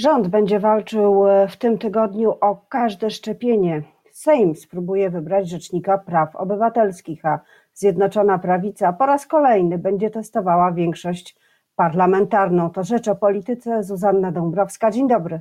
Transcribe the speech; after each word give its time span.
Rząd 0.00 0.28
będzie 0.28 0.60
walczył 0.60 1.28
e, 1.28 1.48
w 1.48 1.56
tym 1.56 1.78
tygodniu 1.78 2.30
o 2.40 2.56
każde 2.68 3.10
szczepienie. 3.10 3.82
Sejm 4.10 4.56
spróbuje 4.56 5.10
wybrać 5.10 5.48
rzecznika 5.48 5.98
praw 5.98 6.36
obywatelskich, 6.36 7.24
a 7.24 7.40
Zjednoczona 7.74 8.38
Prawica 8.38 8.92
po 8.92 9.06
raz 9.06 9.26
kolejny 9.26 9.78
będzie 9.78 10.10
testowała 10.10 10.72
większość 10.72 11.36
parlamentarną. 11.76 12.70
To 12.70 12.84
rzecz 12.84 13.08
o 13.08 13.16
polityce. 13.16 13.82
Zuzanna 13.84 14.32
Dąbrowska. 14.32 14.90
Dzień 14.90 15.08
dobry. 15.08 15.40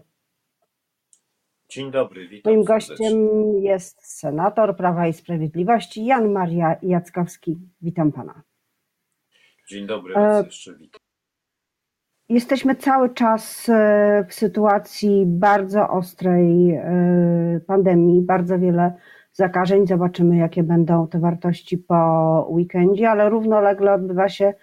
Dzień 1.69 1.91
dobry, 1.91 2.27
witam. 2.27 2.53
Moim 2.53 2.65
serdecznie. 2.65 2.95
gościem 2.95 3.27
jest 3.57 4.17
senator 4.17 4.75
Prawa 4.75 5.07
i 5.07 5.13
Sprawiedliwości 5.13 6.05
Jan 6.05 6.31
Maria 6.31 6.75
Jackowski. 6.81 7.57
Witam 7.81 8.11
pana. 8.11 8.41
Dzień 9.69 9.87
dobry, 9.87 10.13
raz 10.13 10.43
E, 10.43 10.45
jeszcze 10.45 10.75
witam. 10.75 10.98
Jesteśmy 12.29 12.75
cały 12.75 13.13
czas 13.13 13.69
e, 13.69 14.25
w 14.27 14.33
sytuacji 14.33 15.23
bardzo 15.27 15.89
ostrej 15.89 16.71
e, 16.71 17.59
pandemii, 17.67 18.21
bardzo 18.21 18.59
wiele 18.59 18.93
zakażeń. 19.33 19.87
Zobaczymy, 19.87 20.37
jakie 20.37 20.63
będą 20.63 21.07
te 21.07 21.19
wartości 21.19 21.77
po 21.77 22.47
weekendzie, 22.49 23.09
ale 23.09 23.29
równolegle 23.29 23.93
odbywa 23.93 24.29
się 24.29 24.53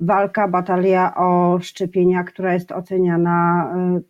walka, 0.00 0.48
batalia 0.48 1.14
o 1.14 1.58
szczepienia, 1.60 2.24
która 2.24 2.54
jest 2.54 2.72
oceniana 2.72 3.66
e, 3.76 4.00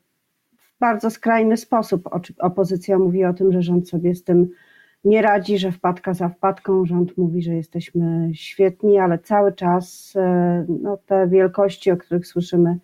w 0.59 0.79
bardzo 0.81 1.11
skrajny 1.11 1.57
sposób. 1.57 2.09
Opozycja 2.39 2.99
mówi 2.99 3.25
o 3.25 3.35
tym, 3.35 3.53
że 3.53 3.63
rząd 3.63 3.89
sobie 3.89 4.15
z 4.15 4.25
tym 4.25 4.49
nie 5.05 5.23
radzi, 5.23 5.59
że 5.59 5.73
wpadka 5.73 6.15
za 6.15 6.29
wpadką. 6.29 6.87
Rząd 6.87 7.19
mówi, 7.19 7.43
że 7.43 7.55
jesteśmy 7.55 8.31
świetni, 8.35 8.99
ale 8.99 9.19
cały 9.19 9.53
czas 9.53 10.15
no, 10.83 10.97
te 11.07 11.29
wielkości, 11.29 11.91
o 11.91 11.97
których 11.97 12.27
słyszymy 12.27 12.79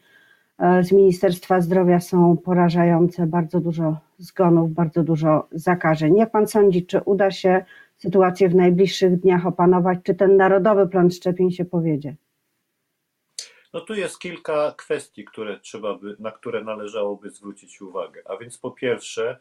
z 0.83 0.93
Ministerstwa 0.93 1.61
Zdrowia 1.61 2.01
są 2.01 2.37
porażające. 2.37 3.27
Bardzo 3.27 3.61
dużo 3.61 3.97
zgonów, 4.19 4.71
bardzo 4.71 5.03
dużo 5.03 5.47
zakażeń. 5.53 6.17
Jak 6.17 6.31
pan 6.31 6.47
sądzi, 6.47 6.87
czy 6.87 7.01
uda 7.01 7.31
się 7.31 7.65
sytuację 7.97 8.49
w 8.49 8.55
najbliższych 8.55 9.21
dniach 9.21 9.47
opanować? 9.47 9.99
Czy 10.03 10.15
ten 10.15 10.37
narodowy 10.37 10.89
plan 10.89 11.11
szczepień 11.11 11.51
się 11.51 11.65
powiedzie? 11.65 12.15
No 13.73 13.81
tu 13.81 13.95
jest 13.95 14.19
kilka 14.19 14.75
kwestii, 14.77 15.25
które 15.25 15.61
trzeba 15.61 15.95
by, 15.95 16.17
na 16.19 16.31
które 16.31 16.65
należałoby 16.65 17.31
zwrócić 17.31 17.81
uwagę. 17.81 18.23
A 18.25 18.37
więc 18.37 18.59
po 18.59 18.71
pierwsze, 18.71 19.39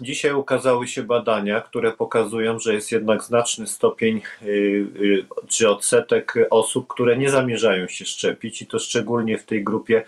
dzisiaj 0.00 0.32
ukazały 0.32 0.88
się 0.88 1.02
badania, 1.02 1.60
które 1.60 1.92
pokazują, 1.92 2.58
że 2.58 2.74
jest 2.74 2.92
jednak 2.92 3.22
znaczny 3.22 3.66
stopień 3.66 4.22
y, 4.42 4.46
y, 4.46 5.24
czy 5.48 5.70
odsetek 5.70 6.34
osób, 6.50 6.86
które 6.88 7.16
nie 7.16 7.30
zamierzają 7.30 7.88
się 7.88 8.04
szczepić 8.04 8.62
i 8.62 8.66
to 8.66 8.78
szczególnie 8.78 9.38
w 9.38 9.44
tej 9.44 9.64
grupie 9.64 10.02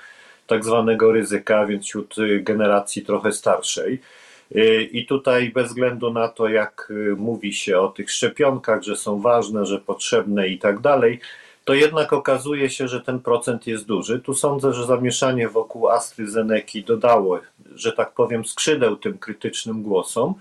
tak 0.47 0.65
zwanego 0.65 1.13
ryzyka, 1.13 1.67
więc 1.67 1.85
wśród 1.85 2.15
generacji 2.41 3.03
trochę 3.03 3.33
starszej. 3.33 4.01
I 4.93 5.07
tutaj 5.07 5.51
bez 5.51 5.69
względu 5.69 6.13
na 6.13 6.29
to, 6.29 6.49
jak 6.49 6.93
mówi 7.17 7.53
się 7.53 7.79
o 7.79 7.89
tych 7.89 8.11
szczepionkach, 8.11 8.83
że 8.83 8.97
są 8.97 9.21
ważne, 9.21 9.67
że 9.67 9.79
potrzebne 9.79 10.49
i 10.49 10.59
tak 10.59 10.81
dalej, 10.81 11.21
to 11.65 11.75
jednak 11.75 12.13
okazuje 12.13 12.71
się, 12.71 12.89
że 12.89 13.01
ten 13.01 13.21
procent 13.21 13.67
jest 13.67 13.87
duży. 13.87 14.21
Tu 14.21 14.35
sądzę, 14.35 14.73
że 14.73 14.87
zamieszanie 14.87 15.49
wokół 15.49 15.89
AstraZeneki 15.89 16.85
dodało, 16.85 17.41
że 17.75 17.93
tak 17.93 18.13
powiem, 18.13 18.45
skrzydeł 18.45 18.97
tym 18.97 19.19
krytycznym 19.19 19.83
głosom. 19.83 20.35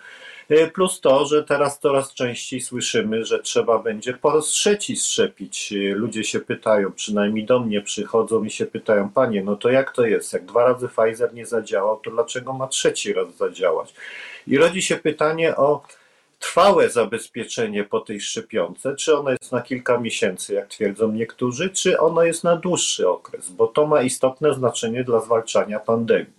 Y, 0.52 0.72
Plus 0.74 1.02
to, 1.02 1.26
że 1.26 1.44
teraz 1.44 1.80
coraz 1.80 2.14
częściej 2.14 2.62
słyszymy, 2.62 3.26
że 3.26 3.40
trzeba 3.40 3.80
będzie 3.80 4.14
po 4.14 4.32
raz 4.32 4.46
trzeci 4.46 4.98
szczepić. 4.98 5.72
Y, 5.72 5.94
Ludzie 5.96 6.24
się 6.24 6.40
pytają, 6.40 6.92
przynajmniej 6.92 7.46
do 7.46 7.60
mnie 7.60 7.82
przychodzą 7.82 8.44
i 8.44 8.50
się 8.50 8.66
pytają, 8.66 9.10
panie, 9.10 9.44
no 9.44 9.56
to 9.56 9.70
jak 9.70 9.92
to 9.92 10.06
jest? 10.06 10.34
Jak 10.34 10.46
dwa 10.46 10.64
razy 10.64 10.88
Pfizer 10.88 11.34
nie 11.34 11.46
zadziałał, 11.46 12.00
to 12.00 12.12
dlaczego 12.12 12.54
ma 12.54 12.68
trzeci 12.68 13.14
raz 13.14 13.36
zadziałać? 13.36 13.94
I 14.48 14.58
rodzi 14.58 14.82
się 14.82 14.96
pytanie 14.96 15.56
o 15.56 15.84
trwałe 16.42 16.90
zabezpieczenie 16.90 17.84
po 17.84 18.00
tej 18.00 18.22
szczepionce, 18.22 18.96
czy 18.96 19.18
ono 19.18 19.32
jest 19.32 19.52
na 19.52 19.62
kilka 19.62 19.98
miesięcy, 19.98 20.54
jak 20.54 20.68
twierdzą 20.68 21.12
niektórzy, 21.12 21.70
czy 21.70 22.00
ono 22.00 22.24
jest 22.24 22.44
na 22.44 22.56
dłuższy 22.56 23.10
okres, 23.10 23.50
bo 23.50 23.68
to 23.68 23.88
ma 23.88 24.02
istotne 24.02 24.54
znaczenie 24.54 25.04
dla 25.04 25.20
zwalczania 25.20 25.80
pandemii. 25.80 26.34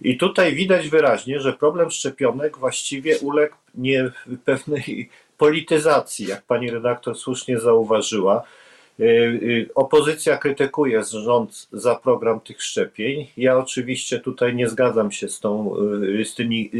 I 0.00 0.16
tutaj 0.16 0.54
widać 0.54 0.88
wyraźnie, 0.88 1.40
że 1.40 1.52
problem 1.52 1.90
szczepionek 1.90 2.58
właściwie 2.58 3.18
uległ 3.18 3.56
nie 3.74 4.10
pewnej 4.44 5.10
polityzacji, 5.38 6.26
jak 6.26 6.42
pani 6.42 6.70
redaktor 6.70 7.16
słusznie 7.16 7.58
zauważyła. 7.58 8.42
Y, 9.00 9.04
y, 9.04 9.68
Opozycja 9.74 10.36
krytykuje 10.36 11.04
rząd 11.04 11.68
za 11.72 11.94
program 11.94 12.40
tych 12.40 12.62
szczepień. 12.62 13.26
Ja 13.36 13.58
oczywiście 13.58 14.20
tutaj 14.20 14.54
nie 14.54 14.68
zgadzam 14.68 15.12
się 15.12 15.28
z, 15.28 15.40
tą, 15.40 15.76
y, 16.20 16.24
z 16.24 16.34
tymi 16.34 16.70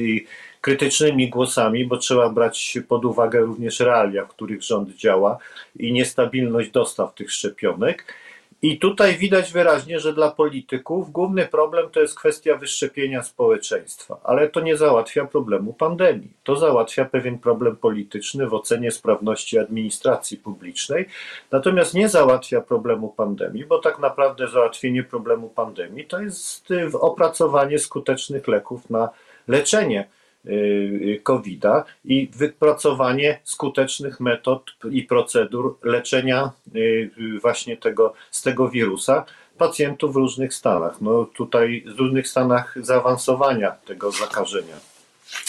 krytycznymi 0.68 1.28
głosami, 1.28 1.86
bo 1.86 1.96
trzeba 1.96 2.28
brać 2.28 2.78
pod 2.88 3.04
uwagę 3.04 3.40
również 3.40 3.80
realia, 3.80 4.24
w 4.24 4.28
których 4.28 4.62
rząd 4.62 4.88
działa 4.96 5.38
i 5.78 5.92
niestabilność 5.92 6.70
dostaw 6.70 7.14
tych 7.14 7.32
szczepionek. 7.32 8.14
I 8.62 8.78
tutaj 8.78 9.16
widać 9.16 9.52
wyraźnie, 9.52 10.00
że 10.00 10.12
dla 10.12 10.30
polityków 10.30 11.12
główny 11.12 11.46
problem 11.46 11.90
to 11.90 12.00
jest 12.00 12.18
kwestia 12.18 12.56
wyszczepienia 12.56 13.22
społeczeństwa, 13.22 14.20
ale 14.24 14.48
to 14.48 14.60
nie 14.60 14.76
załatwia 14.76 15.24
problemu 15.24 15.72
pandemii. 15.72 16.30
To 16.44 16.56
załatwia 16.56 17.04
pewien 17.04 17.38
problem 17.38 17.76
polityczny 17.76 18.46
w 18.46 18.54
ocenie 18.54 18.90
sprawności 18.90 19.58
administracji 19.58 20.36
publicznej, 20.36 21.08
natomiast 21.50 21.94
nie 21.94 22.08
załatwia 22.08 22.60
problemu 22.60 23.08
pandemii, 23.08 23.64
bo 23.64 23.78
tak 23.78 23.98
naprawdę 23.98 24.48
załatwienie 24.48 25.02
problemu 25.02 25.48
pandemii 25.48 26.04
to 26.04 26.20
jest 26.20 26.68
opracowanie 27.00 27.78
skutecznych 27.78 28.48
leków 28.48 28.90
na 28.90 29.08
leczenie 29.48 30.08
y, 30.46 31.20
COVID-a 31.22 31.84
i 32.04 32.30
wypracowanie 32.36 33.40
skutecznych 33.44 34.20
metod 34.20 34.62
i 34.90 35.02
procedur 35.02 35.78
leczenia 35.82 36.50
y, 36.76 36.78
y, 37.18 37.40
właśnie 37.40 37.76
tego, 37.76 38.14
z 38.30 38.42
tego 38.42 38.68
wirusa 38.68 39.24
pacjentów 39.58 40.12
w 40.12 40.16
różnych 40.16 40.54
stanach. 40.54 41.00
No 41.00 41.24
tutaj 41.24 41.84
w 41.96 41.98
różnych 41.98 42.28
stanach 42.28 42.74
zaawansowania 42.80 43.70
tego 43.70 44.10
zakażenia. 44.10 44.74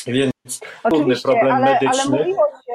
Więc 0.07 0.59
Oczywiście, 0.83 1.23
problem 1.23 1.53
ale, 1.53 1.65
ale 1.65 1.73
medyczny. 1.73 2.17
mówiło 2.17 2.45
się, 2.65 2.73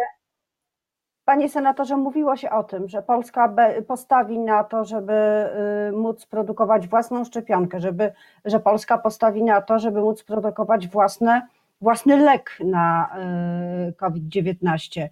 panie 1.25 1.49
senatorze, 1.49 1.97
mówiło 1.97 2.37
się 2.37 2.51
o 2.51 2.65
tym, 2.65 2.89
że 2.89 3.03
Polska 3.03 3.55
postawi 3.87 4.39
na 4.39 4.65
to, 4.65 4.85
żeby 4.85 5.13
y, 5.89 5.93
móc 5.93 6.27
produkować 6.27 6.89
własną 6.89 7.25
szczepionkę, 7.25 7.81
żeby, 7.81 8.13
że 8.45 8.61
Polska 8.61 8.99
postawi 8.99 9.43
na 9.43 9.63
to, 9.63 9.79
żeby 9.79 10.01
móc 10.01 10.23
produkować 10.23 10.89
własne, 10.89 11.49
własny 11.81 12.17
lek 12.17 12.59
na 12.65 13.17
y, 13.89 13.93
COVID-19. 13.93 15.09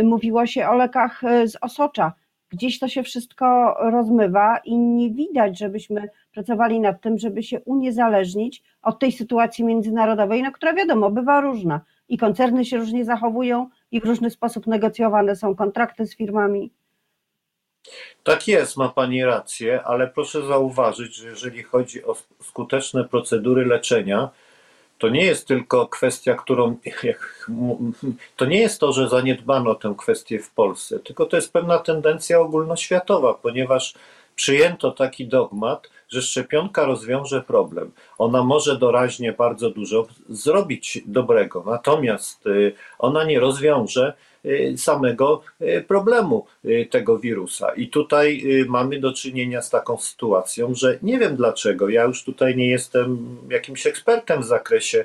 Y, 0.00 0.02
Mówiło 0.02 0.46
się 0.46 0.68
o 0.68 0.74
lekach 0.74 1.24
y, 1.24 1.48
z 1.48 1.56
osocza. 1.60 2.12
Gdzieś 2.48 2.78
to 2.78 2.88
się 2.88 3.02
wszystko 3.02 3.76
rozmywa 3.90 4.58
i 4.64 4.78
nie 4.78 5.10
widać, 5.10 5.58
żebyśmy 5.58 6.08
pracowali 6.34 6.80
nad 6.80 7.00
tym, 7.00 7.18
żeby 7.18 7.42
się 7.42 7.60
uniezależnić 7.60 8.62
od 8.82 8.98
tej 8.98 9.12
sytuacji 9.12 9.64
międzynarodowej, 9.64 10.42
no, 10.42 10.52
która 10.52 10.74
wiadomo, 10.74 11.10
bywa 11.10 11.40
różna. 11.40 11.80
I 12.08 12.18
koncerny 12.18 12.64
się 12.64 12.76
różnie 12.76 13.04
zachowują, 13.04 13.68
i 13.90 14.00
w 14.00 14.04
różny 14.04 14.30
sposób 14.30 14.66
negocjowane 14.66 15.36
są 15.36 15.54
kontrakty 15.54 16.06
z 16.06 16.16
firmami. 16.16 16.70
Tak 18.22 18.48
jest, 18.48 18.76
ma 18.76 18.88
Pani 18.88 19.24
rację, 19.24 19.82
ale 19.82 20.08
proszę 20.08 20.46
zauważyć, 20.46 21.16
że 21.16 21.28
jeżeli 21.28 21.62
chodzi 21.62 22.04
o 22.04 22.14
skuteczne 22.42 23.04
procedury 23.04 23.64
leczenia, 23.64 24.30
to 24.98 25.08
nie 25.08 25.24
jest 25.24 25.48
tylko 25.48 25.86
kwestia, 25.86 26.34
którą. 26.34 26.76
To 28.36 28.44
nie 28.44 28.60
jest 28.60 28.80
to, 28.80 28.92
że 28.92 29.08
zaniedbano 29.08 29.74
tę 29.74 29.94
kwestię 29.98 30.38
w 30.38 30.50
Polsce, 30.50 30.98
tylko 30.98 31.26
to 31.26 31.36
jest 31.36 31.52
pewna 31.52 31.78
tendencja 31.78 32.40
ogólnoświatowa, 32.40 33.34
ponieważ 33.34 33.94
przyjęto 34.36 34.90
taki 34.90 35.26
dogmat, 35.26 35.90
że 36.14 36.22
szczepionka 36.22 36.84
rozwiąże 36.84 37.42
problem. 37.42 37.90
Ona 38.18 38.44
może 38.44 38.78
doraźnie 38.78 39.32
bardzo 39.32 39.70
dużo 39.70 40.06
zrobić 40.28 41.02
dobrego, 41.06 41.64
natomiast 41.66 42.46
y, 42.46 42.72
ona 42.98 43.24
nie 43.24 43.40
rozwiąże 43.40 44.14
y, 44.44 44.74
samego 44.78 45.42
y, 45.60 45.84
problemu 45.88 46.46
tego 46.90 47.18
wirusa. 47.18 47.74
I 47.74 47.88
tutaj 47.88 48.44
mamy 48.68 49.00
do 49.00 49.12
czynienia 49.12 49.62
z 49.62 49.70
taką 49.70 49.98
sytuacją, 49.98 50.74
że 50.74 50.98
nie 51.02 51.18
wiem 51.18 51.36
dlaczego, 51.36 51.88
ja 51.88 52.04
już 52.04 52.24
tutaj 52.24 52.56
nie 52.56 52.70
jestem 52.70 53.38
jakimś 53.50 53.86
ekspertem 53.86 54.42
w 54.42 54.44
zakresie 54.44 55.04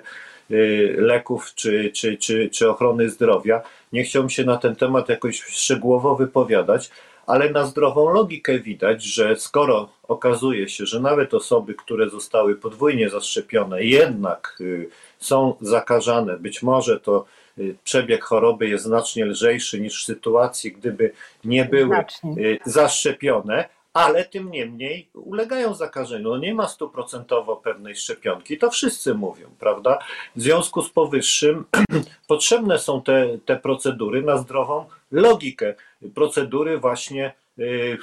leków 0.98 1.56
czy, 1.56 1.92
czy, 1.94 2.18
czy, 2.18 2.50
czy 2.50 2.70
ochrony 2.70 3.10
zdrowia. 3.10 3.62
Nie 3.94 4.04
chciałbym 4.04 4.30
się 4.30 4.44
na 4.44 4.58
ten 4.58 4.76
temat 4.76 5.10
jakoś 5.10 5.42
szczegółowo 5.42 6.16
wypowiadać, 6.16 6.90
ale 7.30 7.50
na 7.50 7.66
zdrową 7.66 8.10
logikę 8.10 8.60
widać, 8.60 9.04
że 9.04 9.36
skoro 9.36 9.90
okazuje 10.08 10.70
się, 10.70 10.86
że 10.86 11.00
nawet 11.00 11.34
osoby, 11.34 11.74
które 11.74 12.10
zostały 12.10 12.56
podwójnie 12.56 13.10
zaszczepione, 13.10 13.84
jednak 13.84 14.58
y, 14.62 14.90
są 15.20 15.56
zakażane, 15.62 16.38
być 16.38 16.64
może 16.64 17.00
to 17.00 17.26
y, 17.58 17.76
przebieg 17.84 18.24
choroby 18.24 18.70
jest 18.70 18.84
znacznie 18.84 19.26
lżejszy 19.26 19.82
niż 19.82 20.02
w 20.02 20.06
sytuacji, 20.06 20.72
gdyby 20.72 21.12
nie 21.46 21.66
były 21.66 21.96
Znacznie. 21.96 22.44
y, 22.44 22.60
zaszczepione, 22.66 23.70
ale 23.94 24.26
tym 24.26 24.52
niemniej 24.52 25.10
ulegają 25.14 25.74
zakażeniu. 25.74 26.30
No 26.30 26.38
nie 26.38 26.54
ma 26.54 26.68
stuprocentowo 26.68 27.56
pewnej 27.56 27.96
szczepionki, 27.96 28.58
to 28.58 28.72
wszyscy 28.72 29.14
mówią, 29.14 29.48
prawda? 29.60 30.00
W 30.36 30.42
związku 30.42 30.82
z 30.82 30.90
powyższym 30.90 31.66
potrzebne 32.28 32.80
są 32.80 33.02
te, 33.02 33.38
te 33.46 33.56
procedury 33.58 34.22
na 34.22 34.38
zdrową 34.38 34.86
logikę, 35.12 35.74
procedury 36.16 36.78
właśnie 36.78 37.34
y, 37.60 37.98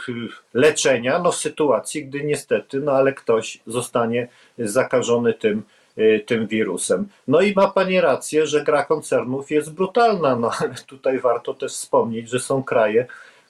leczenia, 0.54 1.18
no 1.18 1.32
w 1.32 1.36
sytuacji, 1.36 2.06
gdy 2.06 2.24
niestety, 2.24 2.80
no 2.80 2.92
ale 2.92 3.12
ktoś 3.12 3.58
zostanie 3.66 4.28
zakażony 4.58 5.34
tym, 5.34 5.62
y, 5.98 6.24
tym 6.26 6.46
wirusem. 6.46 7.08
No 7.28 7.40
i 7.40 7.54
ma 7.54 7.68
Pani 7.68 8.00
rację, 8.00 8.46
że 8.46 8.64
gra 8.64 8.84
koncernów 8.84 9.50
jest 9.50 9.72
brutalna, 9.72 10.36
no 10.36 10.50
ale 10.60 10.74
tutaj 10.86 11.18
warto 11.18 11.54
też 11.54 11.72
wspomnieć, 11.72 12.30
że 12.30 12.40
są 12.40 12.62
kraje, 12.62 13.06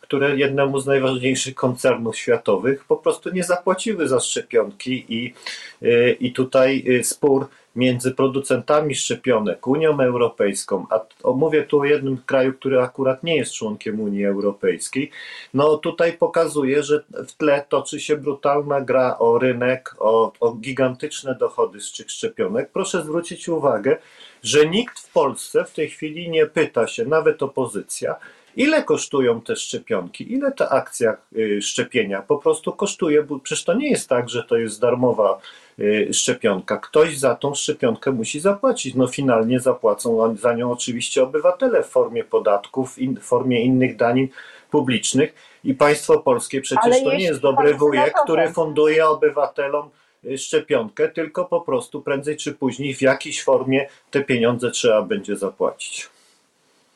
które 0.06 0.36
jednemu 0.36 0.80
z 0.80 0.86
najważniejszych 0.86 1.54
koncernów 1.54 2.16
światowych 2.16 2.84
po 2.84 2.96
prostu 2.96 3.30
nie 3.30 3.44
zapłaciły 3.44 4.08
za 4.08 4.20
szczepionki 4.20 5.04
i, 5.08 5.34
y, 5.82 6.16
i 6.20 6.32
tutaj 6.32 6.84
y, 6.88 7.04
spór 7.04 7.46
między 7.76 8.12
producentami 8.12 8.94
szczepionek, 8.94 9.66
Unią 9.66 10.00
Europejską, 10.00 10.86
a 10.90 11.30
mówię 11.30 11.62
tu 11.62 11.80
o 11.80 11.84
jednym 11.84 12.18
kraju, 12.26 12.52
który 12.52 12.80
akurat 12.80 13.22
nie 13.22 13.36
jest 13.36 13.52
członkiem 13.52 14.00
Unii 14.00 14.24
Europejskiej, 14.24 15.10
no 15.54 15.76
tutaj 15.76 16.12
pokazuje, 16.12 16.82
że 16.82 17.04
w 17.28 17.32
tle 17.32 17.64
toczy 17.68 18.00
się 18.00 18.16
brutalna 18.16 18.80
gra 18.80 19.18
o 19.18 19.38
rynek, 19.38 19.94
o, 19.98 20.32
o 20.40 20.52
gigantyczne 20.52 21.34
dochody 21.34 21.80
z 21.80 21.92
tych 21.92 22.10
szczepionek. 22.10 22.70
Proszę 22.72 23.02
zwrócić 23.02 23.48
uwagę, 23.48 23.96
że 24.42 24.66
nikt 24.66 24.98
w 24.98 25.12
Polsce 25.12 25.64
w 25.64 25.72
tej 25.72 25.88
chwili 25.90 26.30
nie 26.30 26.46
pyta 26.46 26.86
się, 26.86 27.04
nawet 27.04 27.42
opozycja, 27.42 28.16
Ile 28.56 28.82
kosztują 28.82 29.40
te 29.40 29.56
szczepionki? 29.56 30.32
Ile 30.32 30.52
ta 30.52 30.68
akcja 30.68 31.16
y, 31.36 31.62
szczepienia 31.62 32.22
po 32.22 32.38
prostu 32.38 32.72
kosztuje? 32.72 33.22
Bo 33.22 33.38
przecież 33.38 33.64
to 33.64 33.74
nie 33.74 33.90
jest 33.90 34.08
tak, 34.08 34.28
że 34.28 34.44
to 34.44 34.56
jest 34.56 34.80
darmowa 34.80 35.38
y, 35.78 36.08
szczepionka. 36.12 36.76
Ktoś 36.76 37.18
za 37.18 37.34
tą 37.34 37.54
szczepionkę 37.54 38.12
musi 38.12 38.40
zapłacić. 38.40 38.94
No 38.94 39.06
finalnie 39.06 39.60
zapłacą 39.60 40.36
za 40.36 40.54
nią 40.54 40.72
oczywiście 40.72 41.22
obywatele 41.22 41.82
w 41.82 41.86
formie 41.86 42.24
podatków, 42.24 42.96
w 42.96 43.22
formie 43.22 43.64
innych 43.64 43.96
danin 43.96 44.28
publicznych. 44.70 45.34
I 45.64 45.74
państwo 45.74 46.18
polskie 46.18 46.60
przecież 46.60 47.02
to 47.02 47.14
nie 47.14 47.24
jest 47.24 47.40
dobry 47.40 47.74
wujek, 47.74 48.14
który 48.24 48.52
funduje 48.52 49.06
obywatelom 49.06 49.90
y, 50.24 50.38
szczepionkę, 50.38 51.08
tylko 51.08 51.44
po 51.44 51.60
prostu 51.60 52.02
prędzej 52.02 52.36
czy 52.36 52.52
później 52.52 52.94
w 52.94 53.02
jakiejś 53.02 53.44
formie 53.44 53.88
te 54.10 54.24
pieniądze 54.24 54.70
trzeba 54.70 55.02
będzie 55.02 55.36
zapłacić. 55.36 56.15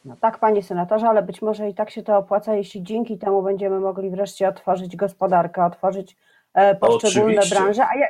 No 0.05 0.17
tak, 0.17 0.38
panie 0.38 0.62
senatorze, 0.62 1.08
ale 1.08 1.23
być 1.23 1.43
może 1.43 1.69
i 1.69 1.75
tak 1.75 1.91
się 1.91 2.02
to 2.02 2.17
opłaca, 2.17 2.55
jeśli 2.55 2.82
dzięki 2.82 3.19
temu 3.19 3.43
będziemy 3.43 3.81
mogli 3.81 4.11
wreszcie 4.11 4.49
otworzyć 4.49 4.97
gospodarkę, 4.97 5.64
otworzyć 5.64 6.17
e, 6.55 6.75
poszczególne 6.75 7.38
Oczywiście. 7.38 7.56
branże. 7.56 7.87
A 7.87 7.99
ja 7.99 8.06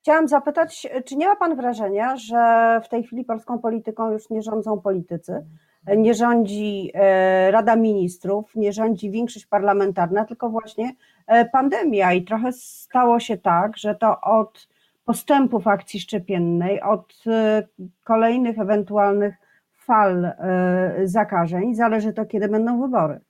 chciałam 0.00 0.28
zapytać, 0.28 0.86
czy 1.04 1.16
nie 1.16 1.28
ma 1.28 1.36
pan 1.36 1.56
wrażenia, 1.56 2.16
że 2.16 2.80
w 2.84 2.88
tej 2.88 3.04
chwili 3.04 3.24
polską 3.24 3.58
polityką 3.58 4.10
już 4.10 4.30
nie 4.30 4.42
rządzą 4.42 4.80
politycy, 4.80 5.46
nie 5.96 6.14
rządzi 6.14 6.90
e, 6.94 7.50
Rada 7.50 7.76
Ministrów, 7.76 8.54
nie 8.54 8.72
rządzi 8.72 9.10
większość 9.10 9.46
parlamentarna, 9.46 10.24
tylko 10.24 10.50
właśnie 10.50 10.92
e, 11.26 11.44
pandemia 11.44 12.12
i 12.12 12.24
trochę 12.24 12.52
stało 12.52 13.20
się 13.20 13.36
tak, 13.36 13.76
że 13.76 13.94
to 13.94 14.20
od 14.20 14.68
postępów 15.04 15.66
akcji 15.66 16.00
szczepiennej, 16.00 16.82
od 16.82 17.14
kolejnych 18.04 18.58
ewentualnych 18.58 19.34
fal 19.86 20.24
e, 20.24 21.00
zakażeń. 21.04 21.74
Zależy 21.74 22.12
to, 22.12 22.26
kiedy 22.26 22.48
będą 22.48 22.82
wybory. 22.82 23.20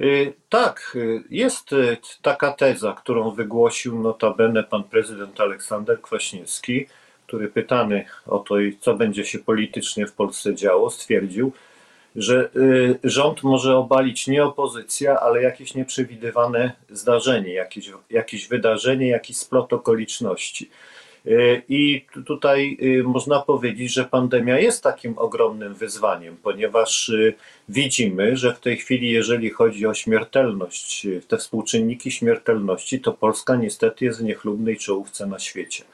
E, 0.00 0.04
tak, 0.48 0.96
e, 0.96 1.22
jest 1.30 1.70
taka 2.22 2.52
teza, 2.52 2.92
którą 2.92 3.30
wygłosił 3.30 3.98
notabene 3.98 4.64
pan 4.64 4.84
prezydent 4.84 5.40
Aleksander 5.40 6.00
Kwaśniewski, 6.00 6.86
który 7.26 7.48
pytany 7.48 8.04
o 8.26 8.38
to, 8.38 8.54
co 8.80 8.94
będzie 8.94 9.24
się 9.24 9.38
politycznie 9.38 10.06
w 10.06 10.12
Polsce 10.12 10.54
działo, 10.54 10.90
stwierdził, 10.90 11.52
że 12.16 12.50
rząd 13.04 13.42
może 13.42 13.76
obalić 13.76 14.26
nie 14.26 14.44
opozycja, 14.44 15.20
ale 15.20 15.42
jakieś 15.42 15.74
nieprzewidywane 15.74 16.72
zdarzenie, 16.90 17.52
jakieś, 17.52 17.90
jakieś 18.10 18.48
wydarzenie, 18.48 19.08
jakiś 19.08 19.36
splot 19.36 19.72
okoliczności. 19.72 20.70
E, 21.26 21.62
I 21.68 22.04
tutaj 22.26 22.78
e, 23.00 23.02
można 23.02 23.40
powiedzieć, 23.40 23.92
że 23.92 24.04
pandemia 24.04 24.58
jest 24.58 24.82
takim 24.82 25.18
ogromnym 25.18 25.74
wyzwaniem, 25.74 26.36
ponieważ 26.42 27.08
e, 27.08 27.32
widzimy, 27.68 28.36
że 28.36 28.54
w 28.54 28.60
tej 28.60 28.76
chwili, 28.76 29.10
jeżeli 29.10 29.50
chodzi 29.50 29.86
o 29.86 29.94
śmiertelność, 29.94 31.06
te 31.28 31.38
współczynniki 31.38 32.10
śmiertelności, 32.10 33.00
to 33.00 33.12
Polska 33.12 33.56
niestety 33.56 34.04
jest 34.04 34.20
w 34.20 34.24
niechlubnej 34.24 34.76
czołówce 34.76 35.26
na 35.26 35.38
świecie. 35.38 35.84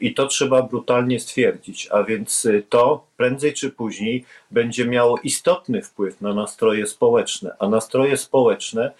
I 0.00 0.14
to 0.14 0.26
trzeba 0.26 0.62
brutalnie 0.62 1.20
stwierdzić, 1.20 1.88
a 1.90 2.02
więc 2.02 2.46
to 2.68 3.04
prędzej 3.16 3.52
czy 3.52 3.70
później 3.70 4.24
będzie 4.50 4.84
miało 4.84 5.18
istotny 5.22 5.82
wpływ 5.82 6.20
na 6.20 6.34
nastroje 6.34 6.86
społeczne, 6.86 7.50
a 7.58 7.68
nastroje 7.68 8.16
społeczne 8.16 8.90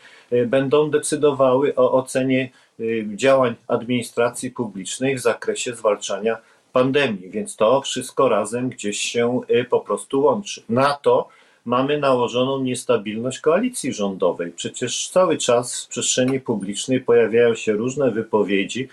będą 0.46 0.90
decydowały 0.90 1.74
o 1.74 1.92
ocenie 1.92 2.50
Y, 2.69 2.69
działań 3.14 3.54
administracji 3.68 4.50
publicznej 4.50 5.16
w 5.16 5.20
zakresie 5.20 5.74
zwalczania 5.74 6.38
pandemii, 6.72 7.30
więc 7.30 7.56
to 7.56 7.80
wszystko 7.80 8.28
razem 8.28 8.68
gdzieś 8.68 8.98
się 8.98 9.40
y, 9.50 9.64
po 9.64 9.80
prostu 9.80 10.22
łączy. 10.22 10.62
Na 10.68 10.94
to 10.94 11.28
mamy 11.64 11.98
nałożoną 11.98 12.60
niestabilność 12.60 13.40
koalicji 13.40 13.92
rządowej. 13.92 14.52
Przecież 14.52 15.08
cały 15.08 15.38
czas 15.38 15.84
w 15.84 15.88
przestrzeni 15.88 16.40
publicznej 16.40 17.00
pojawiają 17.00 17.54
się 17.54 17.72
różne 17.72 18.10
wypowiedzi, 18.10 18.88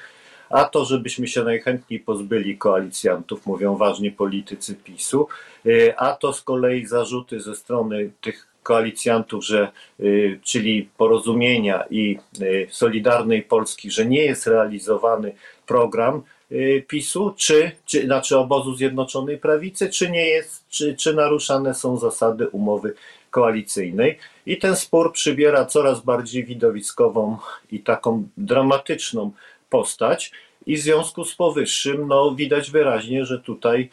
a 0.50 0.66
to, 0.66 0.86
żebyśmy 0.86 1.28
się 1.28 1.44
najchętniej 1.44 2.00
pozbyli 2.00 2.58
koalicjantów, 2.58 3.46
mówią 3.46 3.76
ważni 3.76 4.12
politycy 4.12 4.76
PiSu, 4.76 5.28
y, 5.66 5.98
a 5.98 6.14
to 6.14 6.34
z 6.34 6.42
kolei 6.42 6.86
zarzuty 6.86 7.40
ze 7.40 7.56
strony 7.56 8.12
tych 8.22 8.48
koalicjantów, 8.68 9.46
że, 9.46 9.72
y, 10.00 10.40
czyli 10.44 10.90
porozumienia 10.98 11.84
i 11.90 12.18
y, 12.42 12.68
Solidarnej 12.72 13.42
Polski, 13.44 13.92
że 13.92 14.06
nie 14.06 14.22
jest 14.22 14.48
realizowany 14.48 15.32
program 15.68 16.22
y, 16.52 16.86
PiSu, 16.88 17.34
czy, 17.38 17.72
czy 17.86 18.06
znaczy 18.06 18.38
obozu 18.38 18.76
Zjednoczonej 18.76 19.38
Prawicy, 19.38 19.90
czy 19.90 20.12
nie 20.12 20.26
jest, 20.26 20.70
czy, 20.70 20.96
czy 20.96 21.14
naruszane 21.14 21.74
są 21.74 21.98
zasady 21.98 22.48
umowy 22.48 22.94
koalicyjnej. 23.32 24.18
I 24.46 24.58
ten 24.58 24.76
spór 24.76 25.14
przybiera 25.14 25.66
coraz 25.66 26.02
bardziej 26.02 26.44
widowiskową 26.44 27.38
i 27.72 27.80
taką 27.80 28.28
dramatyczną 28.38 29.32
postać. 29.70 30.32
I 30.66 30.78
w 30.78 30.82
związku 30.82 31.26
z 31.26 31.36
powyższym, 31.36 32.08
no, 32.08 32.36
widać 32.36 32.72
wyraźnie, 32.72 33.26
że 33.26 33.40
tutaj 33.40 33.90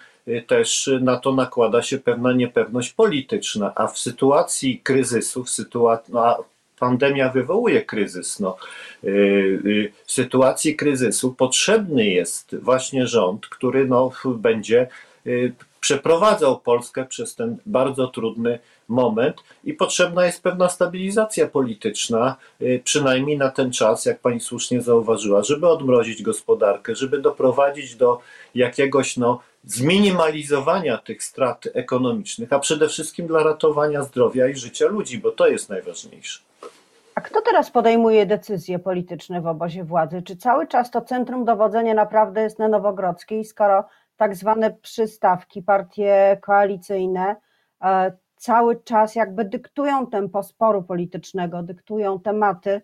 też 0.46 0.90
na 1.00 1.16
to 1.16 1.32
nakłada 1.32 1.82
się 1.82 1.98
pewna 1.98 2.32
niepewność 2.32 2.92
polityczna, 2.92 3.72
a 3.74 3.86
w 3.86 3.98
sytuacji 3.98 4.80
kryzysu, 4.80 5.44
w 5.44 5.50
sytuacji, 5.50 6.14
no, 6.14 6.44
pandemia 6.78 7.28
wywołuje 7.28 7.82
kryzys. 7.82 8.40
No, 8.40 8.56
y, 9.04 9.08
y, 9.08 9.92
w 10.06 10.12
sytuacji 10.12 10.76
kryzysu 10.76 11.34
potrzebny 11.34 12.06
jest 12.06 12.56
właśnie 12.62 13.06
rząd, 13.06 13.46
który 13.46 13.88
no, 13.88 14.10
będzie 14.24 14.88
przeprowadzał 15.80 16.60
Polskę 16.60 17.04
przez 17.04 17.34
ten 17.34 17.56
bardzo 17.66 18.08
trudny 18.08 18.58
moment 18.88 19.36
i 19.64 19.74
potrzebna 19.74 20.26
jest 20.26 20.42
pewna 20.42 20.68
stabilizacja 20.68 21.48
polityczna, 21.48 22.36
przynajmniej 22.84 23.38
na 23.38 23.50
ten 23.50 23.72
czas, 23.72 24.04
jak 24.04 24.20
pani 24.20 24.40
słusznie 24.40 24.80
zauważyła, 24.82 25.42
żeby 25.42 25.68
odmrozić 25.68 26.22
gospodarkę, 26.22 26.94
żeby 26.94 27.18
doprowadzić 27.18 27.96
do 27.96 28.20
jakiegoś 28.54 29.16
no, 29.16 29.40
zminimalizowania 29.66 30.99
tych 30.99 31.23
strat 31.23 31.68
ekonomicznych, 31.75 32.52
a 32.52 32.59
przede 32.59 32.88
wszystkim 32.88 33.26
dla 33.26 33.42
ratowania 33.42 34.02
zdrowia 34.02 34.49
i 34.49 34.56
życia 34.56 34.87
ludzi, 34.87 35.18
bo 35.18 35.30
to 35.30 35.47
jest 35.47 35.68
najważniejsze. 35.68 36.40
A 37.14 37.21
kto 37.21 37.42
teraz 37.42 37.71
podejmuje 37.71 38.26
decyzje 38.26 38.78
polityczne 38.78 39.40
w 39.40 39.47
obozie 39.47 39.85
władzy? 39.85 40.23
Czy 40.23 40.37
cały 40.37 40.66
czas 40.66 40.90
to 40.90 41.00
centrum 41.00 41.44
dowodzenia 41.44 41.94
naprawdę 41.94 42.42
jest 42.42 42.59
na 42.59 42.68
Nowogrodzkiej, 42.68 43.44
skoro 43.44 43.85
tak 44.16 44.37
zwane 44.37 44.71
przystawki, 44.71 45.62
partie 45.62 46.38
koalicyjne 46.42 47.37
e, 47.85 48.12
cały 48.37 48.83
czas 48.83 49.14
jakby 49.14 49.44
dyktują 49.44 50.06
tempo 50.06 50.42
sporu 50.42 50.83
politycznego, 50.83 51.62
dyktują 51.62 52.21
tematy, 52.21 52.83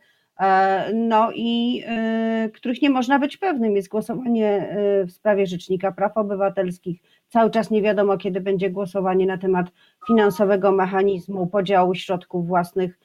no 0.95 1.31
i 1.35 1.83
e, 1.87 2.51
których 2.55 2.83
nie 2.83 2.91
można 2.91 3.19
być 3.19 3.37
pewnym. 3.37 3.77
Jest 3.77 3.89
głosowanie 3.89 4.49
e, 4.49 5.05
w 5.05 5.13
sprawie 5.13 5.47
Rzecznika 5.47 5.93
Praw 5.93 6.17
Obywatelskich. 6.17 7.01
Cały 7.29 7.51
czas 7.51 7.71
nie 7.71 7.83
wiadomo, 7.83 8.19
kiedy 8.19 8.41
będzie 8.41 8.71
głosowanie 8.71 9.27
na 9.27 9.39
temat 9.39 9.67
finansowego 10.07 10.73
mechanizmu 10.73 11.47
podziału 11.47 11.95
środków 11.95 12.47
własnych 12.47 12.99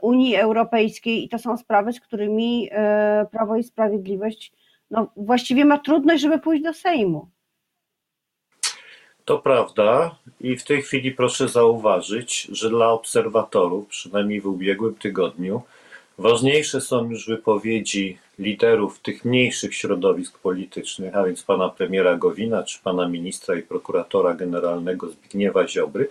Unii 0.00 0.36
Europejskiej 0.36 1.24
i 1.24 1.28
to 1.28 1.38
są 1.38 1.56
sprawy, 1.56 1.92
z 1.92 2.00
którymi 2.00 2.70
Prawo 3.30 3.56
i 3.56 3.62
Sprawiedliwość 3.62 4.52
no, 4.90 5.12
właściwie 5.16 5.64
ma 5.64 5.78
trudność, 5.78 6.22
żeby 6.22 6.38
pójść 6.38 6.62
do 6.62 6.74
Sejmu. 6.74 7.28
To 9.24 9.38
prawda 9.38 10.16
i 10.40 10.56
w 10.56 10.64
tej 10.64 10.82
chwili 10.82 11.12
proszę 11.12 11.48
zauważyć, 11.48 12.42
że 12.52 12.70
dla 12.70 12.90
obserwatorów, 12.90 13.86
przynajmniej 13.86 14.40
w 14.40 14.46
ubiegłym 14.46 14.94
tygodniu, 14.94 15.62
Ważniejsze 16.20 16.80
są 16.80 17.10
już 17.10 17.26
wypowiedzi 17.26 18.18
liderów 18.38 19.00
tych 19.00 19.24
mniejszych 19.24 19.74
środowisk 19.74 20.38
politycznych, 20.38 21.16
a 21.16 21.24
więc 21.24 21.42
pana 21.42 21.68
premiera 21.68 22.16
Gowina, 22.16 22.62
czy 22.62 22.78
pana 22.82 23.08
ministra 23.08 23.56
i 23.56 23.62
prokuratora 23.62 24.34
generalnego 24.34 25.08
Zbigniewa 25.08 25.68
Ziobry, 25.68 26.08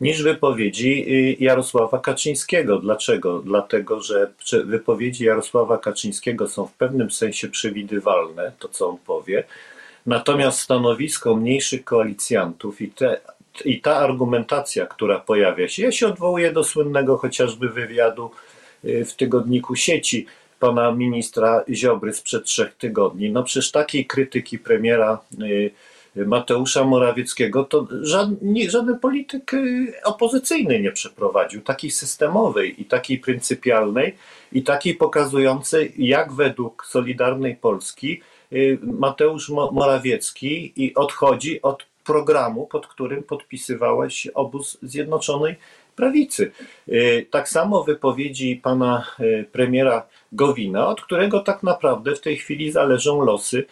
niż 0.00 0.22
wypowiedzi 0.22 1.04
y, 1.08 1.36
Jarosława 1.44 1.98
Kaczyńskiego. 1.98 2.78
Dlaczego? 2.78 3.38
Dlatego, 3.38 4.00
że 4.02 4.30
wypowiedzi 4.64 5.24
Jarosława 5.24 5.78
Kaczyńskiego 5.78 6.48
są 6.48 6.66
w 6.66 6.72
pewnym 6.72 7.10
sensie 7.10 7.48
przewidywalne, 7.48 8.52
to 8.58 8.68
co 8.68 8.88
on 8.88 8.98
powie, 9.06 9.44
natomiast 10.06 10.60
stanowisko 10.60 11.36
mniejszych 11.36 11.84
koalicjantów 11.84 12.80
i, 12.80 12.88
te, 12.88 13.20
i 13.64 13.80
ta 13.80 13.96
argumentacja, 13.96 14.86
która 14.86 15.20
pojawia 15.20 15.68
się, 15.68 15.82
ja 15.82 15.92
się 15.92 16.06
odwołuję 16.06 16.52
do 16.52 16.64
słynnego 16.64 17.16
chociażby 17.16 17.68
wywiadu 17.68 18.30
w 18.84 19.12
tygodniku 19.16 19.76
sieci 19.76 20.26
pana 20.60 20.92
ministra 20.92 21.64
Ziobry 21.70 22.12
sprzed 22.12 22.44
trzech 22.44 22.74
tygodni. 22.74 23.30
No 23.30 23.42
przecież 23.42 23.72
takiej 23.72 24.06
krytyki 24.06 24.58
premiera 24.58 25.18
y, 25.42 25.70
Mateusza 26.16 26.84
Morawieckiego, 26.84 27.64
to 27.64 27.86
żaden, 28.02 28.38
żaden 28.68 28.98
polityk 28.98 29.54
y, 29.54 29.92
opozycyjny 30.04 30.80
nie 30.80 30.92
przeprowadził, 30.92 31.60
takiej 31.60 31.90
systemowej 31.90 32.82
i 32.82 32.84
takiej 32.84 33.18
pryncypialnej 33.18 34.16
i 34.52 34.62
takiej 34.62 34.94
pokazującej, 34.94 35.92
jak 35.98 36.32
według 36.32 36.86
Solidarnej 36.86 37.56
Polski 37.56 38.20
y, 38.52 38.78
Mateusz 38.82 39.48
Morawiecki 39.48 40.72
i 40.76 40.94
odchodzi 40.94 41.62
od 41.62 41.90
programu, 42.04 42.66
pod 42.66 42.86
którym 42.86 43.22
podpisywałeś 43.22 44.26
obóz 44.26 44.78
Zjednoczonej 44.82 45.56
Prawicy. 46.00 46.52
Y, 46.88 47.26
tak 47.30 47.48
samo 47.48 47.84
wypowiedzi 47.84 48.56
pana 48.56 49.06
premiera 49.52 50.06
Gowina, 50.32 50.88
od 50.88 51.00
którego 51.00 51.40
tak 51.40 51.62
naprawdę 51.62 52.14
w 52.14 52.20
tej 52.20 52.36
chwili 52.36 52.72
zależą 52.72 53.24
losy 53.24 53.66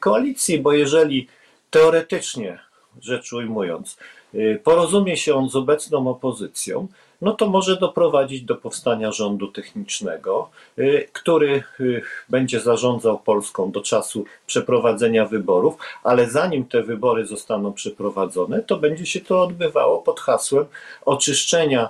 koalicji, 0.00 0.58
bo 0.58 0.72
jeżeli 0.72 1.28
teoretycznie 1.70 2.58
rzecz 3.00 3.32
ujmując, 3.32 3.96
y, 4.34 4.60
porozumie 4.64 5.16
się 5.16 5.34
on 5.34 5.48
z 5.48 5.56
obecną 5.56 6.08
opozycją, 6.08 6.88
no 7.22 7.32
to 7.32 7.48
może 7.48 7.76
doprowadzić 7.76 8.42
do 8.42 8.54
powstania 8.54 9.12
rządu 9.12 9.48
technicznego, 9.48 10.50
y, 10.78 11.08
który 11.12 11.62
y, 11.80 12.02
będzie 12.28 12.60
zarządzał 12.60 13.18
Polską 13.18 13.70
do 13.70 13.80
czasu 13.80 14.24
przeprowadzenia 14.46 15.26
wyborów, 15.26 15.74
ale 16.02 16.30
zanim 16.30 16.64
te 16.64 16.82
wybory 16.82 17.26
zostaną 17.26 17.72
przeprowadzone, 17.72 18.62
to 18.62 18.76
będzie 18.76 19.06
się 19.06 19.20
to 19.20 19.42
odbywało 19.42 19.98
pod 19.98 20.20
hasłem 20.20 20.64
oczyszczenia 21.04 21.88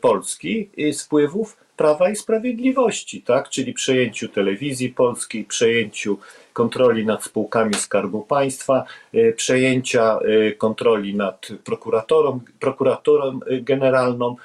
Polski 0.00 0.70
z 0.92 1.02
wpływów 1.02 1.56
Prawa 1.76 2.10
i 2.10 2.16
Sprawiedliwości, 2.16 3.22
tak? 3.22 3.48
czyli 3.48 3.72
przejęciu 3.72 4.28
telewizji 4.28 4.88
polskiej, 4.88 5.44
przejęciu 5.44 6.18
kontroli 6.52 7.06
nad 7.06 7.24
spółkami 7.24 7.74
Skarbu 7.74 8.22
Państwa, 8.22 8.84
y, 9.14 9.34
przejęcia 9.36 10.18
y, 10.18 10.56
kontroli 10.58 11.14
nad 11.16 11.48
prokuratorą, 11.64 12.40
prokuratorą 12.60 13.40
y, 13.50 13.60
generalną, 13.60 14.36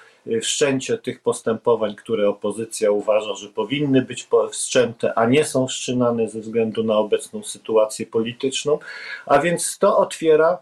wszczęcie 0.41 0.97
tych 0.97 1.19
postępowań, 1.19 1.95
które 1.95 2.29
opozycja 2.29 2.91
uważa, 2.91 3.35
że 3.35 3.47
powinny 3.49 4.01
być 4.01 4.27
wszczęte, 4.51 5.13
a 5.17 5.25
nie 5.25 5.45
są 5.45 5.67
wszczynane 5.67 6.29
ze 6.29 6.39
względu 6.39 6.83
na 6.83 6.97
obecną 6.97 7.43
sytuację 7.43 8.05
polityczną. 8.05 8.79
A 9.25 9.39
więc 9.39 9.77
to 9.77 9.97
otwiera 9.97 10.57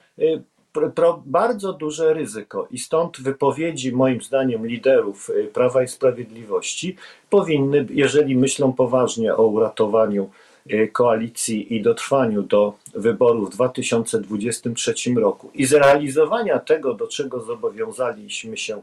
bardzo 1.25 1.73
duże 1.73 2.13
ryzyko 2.13 2.67
i 2.71 2.79
stąd 2.79 3.21
wypowiedzi, 3.21 3.91
moim 3.91 4.21
zdaniem, 4.21 4.67
liderów 4.67 5.31
Prawa 5.53 5.83
i 5.83 5.87
Sprawiedliwości 5.87 6.95
powinny, 7.29 7.85
jeżeli 7.89 8.37
myślą 8.37 8.73
poważnie 8.73 9.35
o 9.35 9.47
uratowaniu 9.47 10.29
Y, 10.71 10.87
koalicji 10.87 11.75
i 11.75 11.81
dotrwaniu 11.81 12.41
do 12.41 12.73
wyborów 12.95 13.49
w 13.49 13.53
2023 13.53 14.93
roku 15.15 15.51
i 15.53 15.65
zrealizowania 15.65 16.59
tego, 16.59 16.93
do 16.93 17.07
czego 17.07 17.41
zobowiązaliśmy 17.41 18.57
się 18.57 18.77
y, 18.77 18.81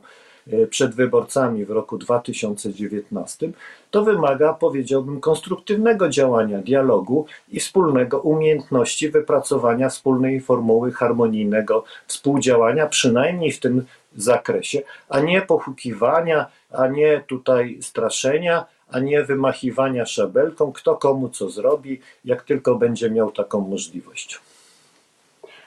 przed 0.71 0.95
wyborcami 0.95 1.65
w 1.65 1.71
roku 1.71 1.99
2019, 1.99 3.53
to 3.91 4.05
wymaga, 4.05 4.55
powiedziałbym, 4.55 5.21
konstruktywnego 5.21 6.09
działania, 6.09 6.59
dialogu 6.59 7.27
i 7.49 7.61
wspólnego 7.61 8.21
umiejętności 8.21 9.11
wypracowania 9.11 9.89
wspólnej 9.89 10.41
formuły 10.41 10.93
harmonijnego 10.93 11.85
współdziałania, 12.07 12.87
przynajmniej 12.87 13.53
w 13.53 13.61
tym 13.61 13.85
zakresie, 14.17 14.83
a 15.09 15.21
nie 15.21 15.43
pochukiwania, 15.43 16.47
a 16.71 16.87
nie 16.87 17.25
tutaj 17.27 17.79
straszenia, 17.81 18.65
a 18.89 18.99
nie 18.99 19.23
wymachiwania 19.23 20.07
szabelką, 20.07 20.73
kto 20.73 20.97
komu 20.97 21.29
co 21.29 21.51
zrobi, 21.51 22.01
jak 22.25 22.43
tylko 22.43 22.75
będzie 22.75 23.11
miał 23.11 23.33
taką 23.33 23.61
możliwość. 23.61 24.41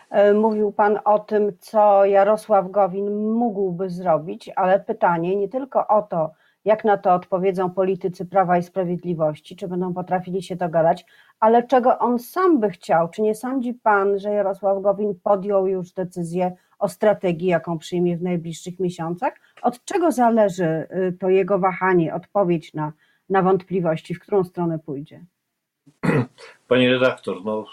E, 0.09 0.33
mówił 0.33 0.71
Pan 0.71 0.99
o 1.05 1.19
tym, 1.19 1.51
co 1.59 2.05
Jarosław 2.05 2.71
Gowin 2.71 3.31
mógłby 3.33 3.89
zrobić, 3.89 4.49
ale 4.55 4.79
pytanie 4.79 5.35
nie 5.35 5.49
tylko 5.49 5.87
o 5.87 6.01
to, 6.01 6.31
jak 6.65 6.85
na 6.85 6.97
to 6.97 7.13
odpowiedzą 7.13 7.69
politycy 7.69 8.25
Prawa 8.25 8.57
i 8.57 8.63
Sprawiedliwości, 8.63 9.55
czy 9.55 9.67
będą 9.67 9.93
potrafili 9.93 10.43
się 10.43 10.55
dogadać, 10.55 11.05
ale 11.39 11.63
czego 11.63 11.99
on 11.99 12.19
sam 12.19 12.59
by 12.59 12.69
chciał. 12.69 13.09
Czy 13.09 13.21
nie 13.21 13.35
sądzi 13.35 13.73
Pan, 13.73 14.19
że 14.19 14.31
Jarosław 14.31 14.81
Gowin 14.81 15.19
podjął 15.23 15.67
już 15.67 15.91
decyzję 15.91 16.55
o 16.79 16.89
strategii, 16.89 17.47
jaką 17.47 17.77
przyjmie 17.77 18.17
w 18.17 18.21
najbliższych 18.21 18.79
miesiącach? 18.79 19.33
Od 19.61 19.85
czego 19.85 20.11
zależy 20.11 20.65
y, 20.65 21.17
to 21.19 21.29
jego 21.29 21.59
wahanie, 21.59 22.15
odpowiedź 22.15 22.73
na 22.73 22.91
na 23.29 23.41
wątpliwości, 23.41 24.15
w 24.15 24.19
którą 24.19 24.43
stronę 24.43 24.79
pójdzie. 24.79 25.25
Panie 26.67 26.91
redaktor, 26.91 27.45
no, 27.45 27.65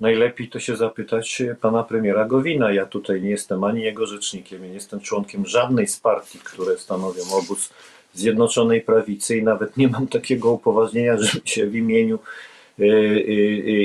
najlepiej 0.00 0.48
to 0.48 0.60
się 0.60 0.76
zapytać 0.76 1.42
pana 1.60 1.82
premiera 1.84 2.24
Gowina. 2.24 2.72
Ja 2.72 2.86
tutaj 2.86 3.22
nie 3.22 3.30
jestem 3.30 3.64
ani 3.64 3.82
jego 3.82 4.06
rzecznikiem, 4.06 4.62
nie 4.62 4.68
jestem 4.68 5.00
członkiem 5.00 5.46
żadnej 5.46 5.86
z 5.86 6.00
partii, 6.00 6.38
które 6.38 6.78
stanowią 6.78 7.22
obóz 7.32 7.70
Zjednoczonej 8.14 8.80
Prawicy 8.80 9.36
i 9.36 9.42
nawet 9.42 9.76
nie 9.76 9.88
mam 9.88 10.06
takiego 10.06 10.52
upoważnienia, 10.52 11.18
żeby 11.18 11.48
się 11.48 11.66
w 11.66 11.74
imieniu 11.74 12.18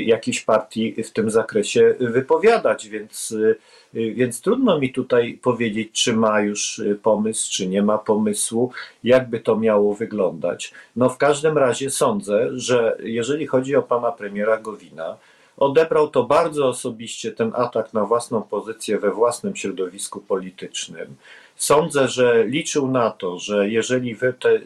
jakiejś 0.04 0.40
partii 0.40 1.02
w 1.02 1.10
tym 1.10 1.30
zakresie 1.30 1.94
wypowiadać, 2.00 2.88
więc 2.88 3.34
Y, 3.96 4.14
więc 4.14 4.40
trudno 4.40 4.78
mi 4.78 4.92
tutaj 4.92 5.38
powiedzieć, 5.42 5.92
czy 5.92 6.16
ma 6.16 6.40
już 6.40 6.78
y, 6.78 6.98
pomysł, 7.02 7.52
czy 7.52 7.66
nie 7.66 7.82
ma 7.82 7.98
pomysłu, 7.98 8.72
jakby 9.04 9.40
to 9.40 9.56
miało 9.56 9.94
wyglądać. 9.94 10.72
No 10.96 11.08
w 11.08 11.18
każdym 11.18 11.58
razie 11.58 11.90
sądzę, 11.90 12.50
że 12.52 12.96
jeżeli 13.02 13.46
chodzi 13.46 13.76
o 13.76 13.82
pana 13.82 14.12
premiera 14.12 14.56
Gowina, 14.56 15.16
odebrał 15.56 16.08
to 16.08 16.24
bardzo 16.24 16.68
osobiście 16.68 17.32
ten 17.32 17.52
atak 17.54 17.94
na 17.94 18.04
własną 18.04 18.42
pozycję 18.42 18.98
we 18.98 19.10
własnym 19.10 19.56
środowisku 19.56 20.20
politycznym. 20.20 21.16
Sądzę, 21.56 22.08
że 22.08 22.44
liczył 22.44 22.90
na 22.90 23.10
to, 23.10 23.38
że 23.38 23.68
jeżeli 23.68 24.16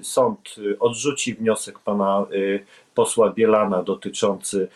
sąd 0.02 0.54
y, 0.58 0.78
odrzuci 0.78 1.34
wniosek 1.34 1.78
pana 1.78 2.26
posła 2.98 3.32
Bielana 3.32 3.82
dotyczący 3.82 4.68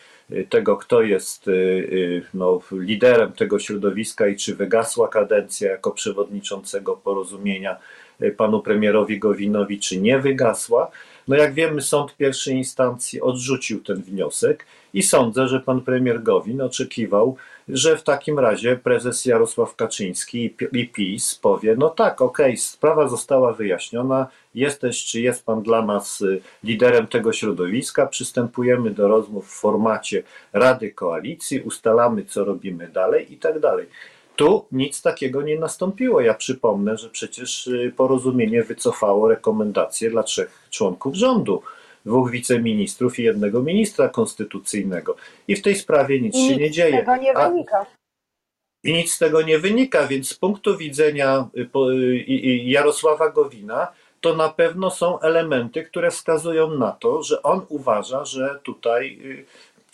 tego, 0.49 0.77
kto 0.77 1.01
jest 1.01 1.47
y, 1.47 1.51
y, 1.51 2.25
no, 2.33 2.61
liderem 2.71 3.33
tego 3.33 3.59
środowiska 3.59 4.27
i 4.27 4.35
czy 4.35 4.55
wygasła 4.55 5.07
kadencja 5.07 5.71
jako 5.71 5.91
przewodniczącego 5.91 6.97
porozumienia 6.97 7.77
y, 8.21 8.31
panu 8.31 8.61
premierowi 8.61 9.19
Gowinowi, 9.19 9.79
czy 9.79 10.01
nie 10.01 10.19
wygasła. 10.19 10.91
No 11.27 11.35
jak 11.35 11.53
wiemy, 11.53 11.81
sąd 11.81 12.17
pierwszej 12.17 12.55
instancji 12.55 13.21
odrzucił 13.21 13.83
ten 13.83 14.01
wniosek 14.01 14.65
i 14.93 15.03
sądzę, 15.03 15.47
że 15.47 15.59
pan 15.59 15.81
premier 15.81 16.23
Gowin 16.23 16.61
oczekiwał, 16.61 17.35
że 17.69 17.97
w 17.97 18.03
takim 18.03 18.39
razie 18.39 18.77
prezes 18.77 19.25
Jarosław 19.25 19.75
Kaczyński 19.75 20.55
i 20.71 20.87
PiS 20.87 21.35
powie, 21.35 21.75
no 21.77 21.89
tak, 21.89 22.21
okej, 22.21 22.45
okay, 22.45 22.57
sprawa 22.57 23.07
została 23.07 23.53
wyjaśniona, 23.53 24.27
jesteś 24.55 25.05
czy 25.05 25.21
jest 25.21 25.45
pan 25.45 25.61
dla 25.61 25.85
nas 25.85 26.21
y, 26.21 26.41
liderem 26.63 27.07
tego 27.07 27.33
środowiska, 27.33 28.07
przystępujemy 28.07 28.91
do 28.91 29.07
rozmów 29.07 29.47
w 29.47 29.59
formacie 29.59 30.23
Rady 30.53 30.91
Koalicji, 30.91 31.61
ustalamy 31.61 32.25
co 32.25 32.43
robimy 32.43 32.87
dalej 32.87 33.33
i 33.33 33.37
tak 33.37 33.59
dalej. 33.59 33.87
Tu 34.35 34.65
nic 34.71 35.01
takiego 35.01 35.41
nie 35.41 35.59
nastąpiło. 35.59 36.21
Ja 36.21 36.33
przypomnę, 36.33 36.97
że 36.97 37.09
przecież 37.09 37.67
y, 37.67 37.93
porozumienie 37.97 38.63
wycofało 38.63 39.27
rekomendacje 39.27 40.09
dla 40.09 40.23
trzech 40.23 40.67
członków 40.69 41.15
rządu 41.15 41.61
dwóch 42.05 42.31
wiceministrów 42.31 43.19
i 43.19 43.23
jednego 43.23 43.61
ministra 43.61 44.09
konstytucyjnego. 44.09 45.15
I 45.47 45.55
w 45.55 45.61
tej 45.61 45.75
sprawie 45.75 46.21
nic, 46.21 46.35
nic 46.35 46.49
się 46.49 46.57
nie 46.57 46.71
dzieje. 46.71 46.97
Tego 46.97 47.15
nie 47.15 47.33
wynika. 47.33 47.85
I 48.83 48.93
nic 48.93 49.13
z 49.13 49.17
tego 49.17 49.41
nie 49.41 49.59
wynika, 49.59 50.07
więc 50.07 50.29
z 50.29 50.33
punktu 50.33 50.77
widzenia 50.77 51.49
y, 51.57 51.69
y, 51.89 52.25
Jarosława 52.63 53.29
Gowina, 53.29 53.87
to 54.21 54.35
na 54.35 54.49
pewno 54.49 54.91
są 54.91 55.19
elementy, 55.19 55.83
które 55.83 56.11
wskazują 56.11 56.77
na 56.77 56.91
to, 56.91 57.23
że 57.23 57.43
on 57.43 57.65
uważa, 57.69 58.25
że 58.25 58.59
tutaj 58.63 59.19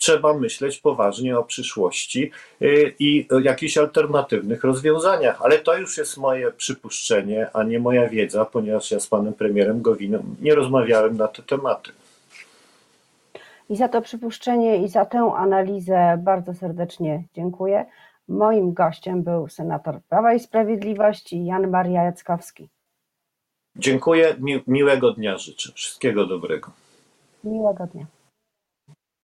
trzeba 0.00 0.34
myśleć 0.34 0.78
poważnie 0.78 1.38
o 1.38 1.44
przyszłości 1.44 2.30
y, 2.62 2.94
i 2.98 3.28
o 3.30 3.38
jakichś 3.38 3.78
alternatywnych 3.78 4.64
rozwiązaniach. 4.64 5.42
Ale 5.42 5.58
to 5.58 5.78
już 5.78 5.98
jest 5.98 6.16
moje 6.16 6.52
przypuszczenie, 6.52 7.46
a 7.52 7.62
nie 7.62 7.78
moja 7.78 8.08
wiedza, 8.08 8.44
ponieważ 8.44 8.90
ja 8.90 9.00
z 9.00 9.06
panem 9.06 9.34
premierem 9.34 9.82
Gowinem 9.82 10.36
nie 10.40 10.54
rozmawiałem 10.54 11.16
na 11.16 11.28
te 11.28 11.42
tematy. 11.42 11.90
I 13.70 13.76
za 13.76 13.88
to 13.88 14.02
przypuszczenie 14.02 14.76
i 14.76 14.88
za 14.88 15.04
tę 15.06 15.32
analizę 15.36 16.18
bardzo 16.22 16.54
serdecznie 16.54 17.24
dziękuję. 17.34 17.86
Moim 18.28 18.72
gościem 18.72 19.22
był 19.22 19.48
senator 19.48 20.00
Prawa 20.08 20.34
i 20.34 20.40
Sprawiedliwości 20.40 21.44
Jan 21.44 21.70
Maria 21.70 22.02
Jackowski. 22.04 22.68
Dziękuję, 23.76 24.36
mi, 24.38 24.62
miłego 24.66 25.12
dnia 25.12 25.38
życzę. 25.38 25.72
Wszystkiego 25.74 26.26
dobrego. 26.26 26.70
Miłego 27.44 27.86
dnia. 27.86 28.06